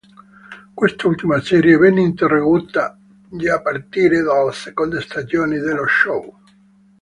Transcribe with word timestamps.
Quest'ultima 0.73 1.39
serie 1.41 1.77
venne 1.77 2.01
interrotta 2.01 2.97
già 3.29 3.53
a 3.57 3.61
partire 3.61 4.23
dalla 4.23 4.51
seconda 4.51 4.99
stagione 4.99 5.59
dello 5.59 5.85
show. 5.85 6.39